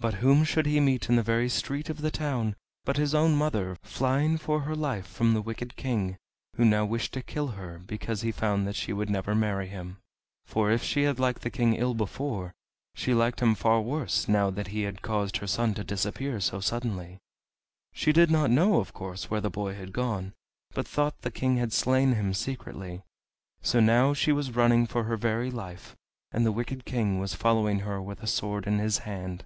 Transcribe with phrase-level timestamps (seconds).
[0.00, 3.34] But whom should he meet in the very street of the town but his own
[3.34, 6.18] mother, flying for her life from the wicked King,
[6.54, 9.96] who now wished to kill her because he found that she would never marry him!
[10.46, 12.52] For if she had liked the King ill before,
[12.94, 16.60] she liked him far worse now that he had caused her son to disappear so
[16.60, 17.18] suddenly.
[17.92, 20.32] She did not know, of course, where the boy had gone,
[20.74, 23.02] but thought the King had slain him secretly.
[23.62, 25.96] So now she was running for her very life,
[26.30, 29.44] and the wicked King was following her with a sword in his hand.